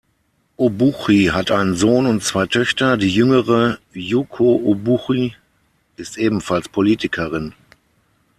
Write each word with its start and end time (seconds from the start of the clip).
Obuchi 0.57 1.27
hat 1.31 1.51
einen 1.51 1.75
Sohn 1.75 2.07
und 2.07 2.23
zwei 2.23 2.47
Töchter, 2.47 2.97
die 2.97 3.07
jüngere, 3.13 3.77
Yūko 3.93 4.63
Obuchi, 4.65 5.35
ist 5.95 6.17
ebenfalls 6.17 6.67
Politikerin. 6.69 7.53